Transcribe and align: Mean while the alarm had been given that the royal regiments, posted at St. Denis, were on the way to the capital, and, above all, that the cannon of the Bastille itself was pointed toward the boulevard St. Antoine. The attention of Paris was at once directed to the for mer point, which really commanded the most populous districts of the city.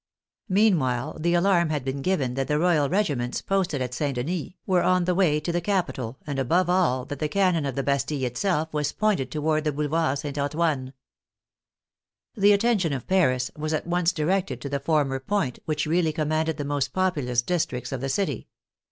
Mean 0.49 0.79
while 0.79 1.15
the 1.19 1.35
alarm 1.35 1.69
had 1.69 1.85
been 1.85 2.01
given 2.01 2.33
that 2.33 2.47
the 2.47 2.57
royal 2.57 2.89
regiments, 2.89 3.39
posted 3.43 3.83
at 3.83 3.93
St. 3.93 4.15
Denis, 4.15 4.53
were 4.65 4.81
on 4.81 5.05
the 5.05 5.13
way 5.13 5.39
to 5.39 5.51
the 5.51 5.61
capital, 5.61 6.17
and, 6.25 6.39
above 6.39 6.71
all, 6.71 7.05
that 7.05 7.19
the 7.19 7.29
cannon 7.29 7.67
of 7.67 7.75
the 7.75 7.83
Bastille 7.83 8.23
itself 8.25 8.73
was 8.73 8.91
pointed 8.93 9.29
toward 9.29 9.63
the 9.63 9.71
boulevard 9.71 10.17
St. 10.17 10.39
Antoine. 10.39 10.93
The 12.33 12.51
attention 12.51 12.93
of 12.93 13.05
Paris 13.05 13.51
was 13.55 13.73
at 13.73 13.85
once 13.85 14.11
directed 14.11 14.59
to 14.61 14.69
the 14.69 14.79
for 14.79 15.05
mer 15.05 15.19
point, 15.19 15.59
which 15.65 15.85
really 15.85 16.11
commanded 16.11 16.57
the 16.57 16.65
most 16.65 16.93
populous 16.93 17.43
districts 17.43 17.91
of 17.91 18.01
the 18.01 18.09
city. 18.09 18.47